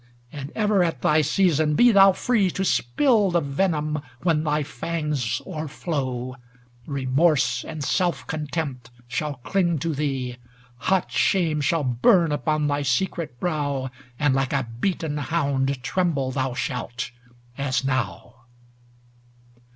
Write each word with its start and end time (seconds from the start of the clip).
And 0.33 0.51
ever 0.55 0.83
at 0.83 1.03
thy 1.03 1.21
season 1.21 1.75
be 1.75 1.91
thou 1.91 2.11
free 2.11 2.49
To 2.49 2.65
spill 2.65 3.29
the 3.29 3.39
venom 3.39 4.01
when 4.23 4.43
thy 4.43 4.63
fangs 4.63 5.43
o'er 5.45 5.67
flow; 5.67 6.37
Remorse 6.87 7.63
and 7.63 7.83
Self 7.83 8.25
contempt 8.25 8.89
shall 9.07 9.35
cling 9.43 9.77
to 9.77 9.93
thee; 9.93 10.37
Hot 10.89 11.11
Shame 11.11 11.61
shall 11.61 11.83
burn 11.83 12.31
upon 12.31 12.65
thy 12.65 12.81
secret 12.81 13.39
brow, 13.39 13.91
And 14.17 14.33
like 14.33 14.53
a 14.53 14.67
beaten 14.79 15.17
hound 15.17 15.83
tremble 15.83 16.31
thou 16.31 16.55
shalt 16.55 17.11
ŌĆö 17.55 17.59
as 17.59 17.85
now. 17.85 18.37